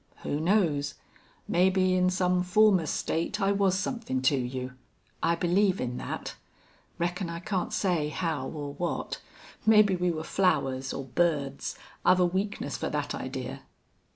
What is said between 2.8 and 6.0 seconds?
state I was somethin' to you. I believe in